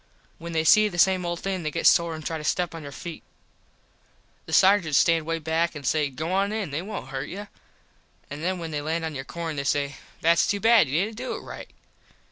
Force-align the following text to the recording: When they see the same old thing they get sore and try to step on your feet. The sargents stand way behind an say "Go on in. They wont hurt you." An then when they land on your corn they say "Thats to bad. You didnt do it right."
When 0.39 0.53
they 0.53 0.63
see 0.63 0.87
the 0.89 0.97
same 0.97 1.27
old 1.27 1.41
thing 1.41 1.61
they 1.61 1.69
get 1.69 1.85
sore 1.85 2.15
and 2.15 2.25
try 2.25 2.39
to 2.39 2.43
step 2.43 2.73
on 2.73 2.81
your 2.81 2.91
feet. 2.91 3.21
The 4.47 4.51
sargents 4.53 4.97
stand 4.97 5.27
way 5.27 5.37
behind 5.37 5.75
an 5.75 5.83
say 5.83 6.09
"Go 6.09 6.31
on 6.31 6.51
in. 6.51 6.71
They 6.71 6.81
wont 6.81 7.09
hurt 7.09 7.29
you." 7.29 7.49
An 8.27 8.41
then 8.41 8.57
when 8.57 8.71
they 8.71 8.81
land 8.81 9.05
on 9.05 9.13
your 9.13 9.25
corn 9.25 9.57
they 9.57 9.63
say 9.63 9.97
"Thats 10.21 10.47
to 10.47 10.59
bad. 10.59 10.89
You 10.89 11.05
didnt 11.05 11.17
do 11.17 11.35
it 11.35 11.41
right." 11.41 11.69